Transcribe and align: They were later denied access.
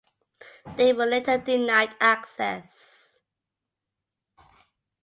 They 0.77 0.93
were 0.93 1.05
later 1.05 1.37
denied 1.37 1.93
access. 1.99 3.19